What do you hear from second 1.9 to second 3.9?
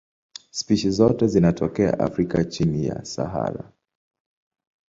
Afrika chini ya Sahara.